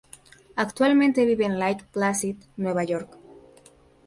Actualmente 0.55 1.25
vive 1.25 1.45
en 1.45 1.59
Lake 1.59 1.85
Placid, 1.91 2.35
Nueva 2.57 2.83
York. 2.83 3.19